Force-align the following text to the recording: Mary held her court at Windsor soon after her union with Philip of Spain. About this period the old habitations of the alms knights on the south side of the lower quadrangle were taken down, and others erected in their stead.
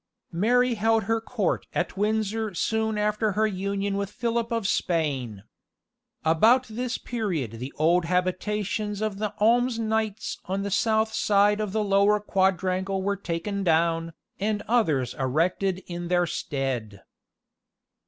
Mary 0.31 0.73
held 0.73 1.03
her 1.03 1.21
court 1.21 1.67
at 1.75 1.95
Windsor 1.95 2.55
soon 2.55 2.97
after 2.97 3.33
her 3.33 3.45
union 3.45 3.95
with 3.95 4.09
Philip 4.11 4.51
of 4.51 4.67
Spain. 4.67 5.43
About 6.25 6.65
this 6.67 6.97
period 6.97 7.59
the 7.59 7.71
old 7.75 8.05
habitations 8.05 8.99
of 8.99 9.19
the 9.19 9.31
alms 9.37 9.77
knights 9.77 10.39
on 10.45 10.63
the 10.63 10.71
south 10.71 11.13
side 11.13 11.59
of 11.61 11.71
the 11.71 11.83
lower 11.83 12.19
quadrangle 12.19 13.03
were 13.03 13.15
taken 13.15 13.63
down, 13.63 14.13
and 14.39 14.63
others 14.63 15.13
erected 15.19 15.83
in 15.85 16.07
their 16.07 16.25
stead. 16.25 17.03